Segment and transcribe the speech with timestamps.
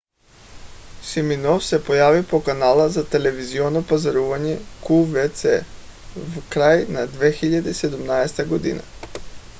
[1.09, 5.63] симиноф се появи по канала за телевизионно пазаруване qvc
[6.15, 8.81] в края на 2017 г